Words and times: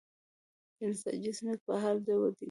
د 0.77 0.79
نساجي 0.89 1.31
صنعت 1.37 1.59
په 1.67 1.73
حال 1.81 1.97
د 2.05 2.07
ودې 2.19 2.31
دی 2.35 2.39